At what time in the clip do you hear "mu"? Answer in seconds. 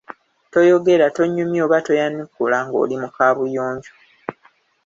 3.01-3.09